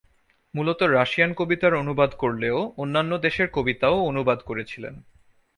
[0.53, 4.95] মূলত রাশিয়ান কবিতার অনুবাদ করলেও অন্যান্য দেশের কবিতাও অনুবাদ করেছিলেন।